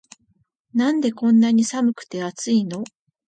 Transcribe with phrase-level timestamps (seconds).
[0.73, 2.83] なんでこんなに寒くて熱いの